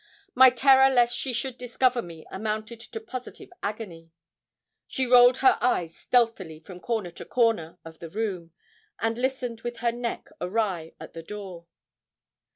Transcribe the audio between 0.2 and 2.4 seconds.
My terror lest she should discover me